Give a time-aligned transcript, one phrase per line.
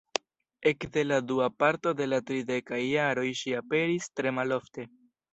[0.69, 4.87] Ekde la dua parto de la tridekaj jaroj ŝi aperis tre malofte.